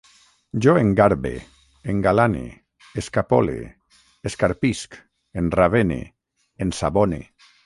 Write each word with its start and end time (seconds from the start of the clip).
Jo 0.65 0.71
engarbe, 0.83 1.31
engalane, 1.93 2.41
escapole, 3.01 3.59
escarpisc, 4.31 4.99
enravene, 5.43 6.01
ensabone 6.69 7.25